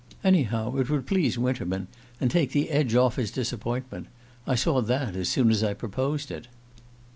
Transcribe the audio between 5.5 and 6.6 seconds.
as I proposed it."